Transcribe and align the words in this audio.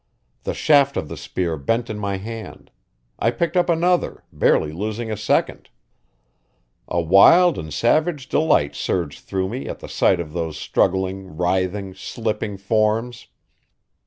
The 0.45 0.55
shaft 0.55 0.97
of 0.97 1.09
the 1.09 1.15
spear 1.15 1.57
bent 1.57 1.87
in 1.87 1.99
my 1.99 2.17
hand; 2.17 2.71
I 3.19 3.29
picked 3.29 3.55
up 3.55 3.69
another, 3.69 4.23
barely 4.33 4.71
losing 4.71 5.11
a 5.11 5.15
second. 5.15 5.69
A 6.87 6.99
wild 6.99 7.59
and 7.59 7.71
savage 7.71 8.27
delight 8.27 8.73
surged 8.73 9.19
through 9.23 9.49
me 9.49 9.67
at 9.67 9.77
the 9.77 9.87
sight 9.87 10.19
of 10.19 10.33
those 10.33 10.57
struggling, 10.57 11.37
writhing, 11.37 11.93
slipping 11.93 12.57
forms. 12.57 13.27